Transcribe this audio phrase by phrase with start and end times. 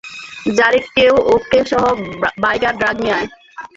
[0.57, 1.83] যারে কেউ, ওকে সহ,
[2.41, 3.27] বাইক আর ড্রাগ নিয়ে আয়।